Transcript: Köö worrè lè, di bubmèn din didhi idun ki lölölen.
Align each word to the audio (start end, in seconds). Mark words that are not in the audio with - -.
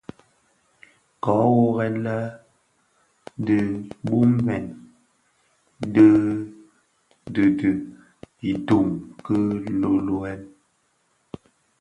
Köö 1.23 1.45
worrè 1.57 1.87
lè, 2.05 2.17
di 3.45 3.57
bubmèn 4.05 4.65
din 5.93 6.21
didhi 7.33 7.71
idun 8.51 8.89
ki 9.25 9.37
lölölen. 9.81 10.41